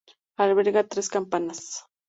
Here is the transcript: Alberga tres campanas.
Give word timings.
Alberga 0.45 0.83
tres 0.95 1.09
campanas. 1.19 1.65